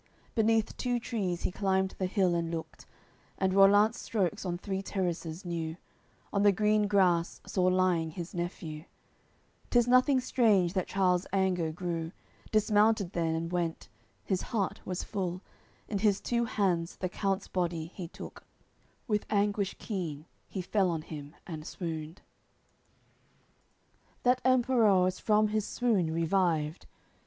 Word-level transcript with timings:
Beneath 0.33 0.75
two 0.77 0.99
trees 0.99 1.43
he 1.43 1.51
climbed 1.51 1.91
the 1.99 2.07
hill 2.07 2.33
and 2.33 2.49
looked, 2.49 2.87
And 3.37 3.53
Rollant's 3.53 4.01
strokes 4.01 4.45
on 4.47 4.57
three 4.57 4.81
terraces 4.81 5.45
knew, 5.45 5.77
On 6.33 6.41
the 6.41 6.51
green 6.51 6.87
grass 6.87 7.39
saw 7.45 7.65
lying 7.65 8.09
his 8.09 8.33
nephew; 8.33 8.85
`Tis 9.69 9.87
nothing 9.87 10.19
strange 10.19 10.73
that 10.73 10.87
Charles 10.87 11.27
anger 11.31 11.71
grew. 11.71 12.13
Dismounted 12.51 13.11
then, 13.11 13.35
and 13.35 13.51
went 13.51 13.89
his 14.23 14.41
heart 14.41 14.83
was 14.87 15.03
full, 15.03 15.43
In 15.87 15.99
his 15.99 16.19
two 16.19 16.45
hands 16.45 16.95
the 16.97 17.07
count's 17.07 17.47
body 17.47 17.85
he 17.93 18.07
took; 18.07 18.43
With 19.07 19.27
anguish 19.29 19.75
keen 19.77 20.25
he 20.49 20.63
fell 20.63 20.89
on 20.89 21.03
him 21.03 21.35
and 21.45 21.63
swooned. 21.63 22.23
CCVI 24.21 24.23
That 24.23 24.41
Emperour 24.43 25.07
is 25.07 25.19
from 25.19 25.49
his 25.49 25.67
swoon 25.67 26.11
revived. 26.11 26.87